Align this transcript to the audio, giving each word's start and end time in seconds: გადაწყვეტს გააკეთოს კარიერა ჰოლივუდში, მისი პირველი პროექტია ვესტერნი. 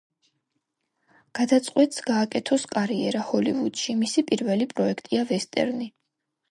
გადაწყვეტს 1.39 2.03
გააკეთოს 2.09 2.67
კარიერა 2.73 3.23
ჰოლივუდში, 3.31 3.97
მისი 4.05 4.29
პირველი 4.33 4.71
პროექტია 4.77 5.33
ვესტერნი. 5.35 5.97